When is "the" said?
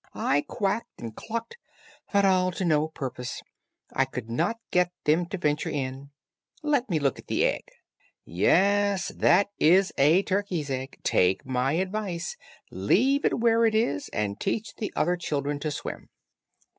7.27-7.45, 14.73-14.91